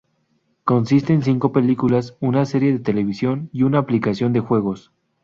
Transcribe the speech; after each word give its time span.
Consiste 0.63 1.13
en 1.13 1.21
cinco 1.21 1.51
películas, 1.51 2.17
una 2.21 2.43
serie 2.45 2.71
de 2.73 2.79
televisión 2.79 3.51
y 3.53 3.61
una 3.61 3.77
aplicación 3.77 4.33
de 4.33 4.39
juegos. 4.39 4.91